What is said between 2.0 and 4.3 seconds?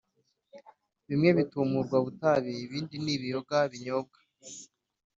butabi ,ibindi ni ibiyoga binyobwa